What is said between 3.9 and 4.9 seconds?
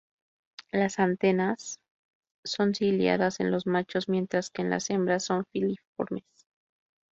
mientras que en las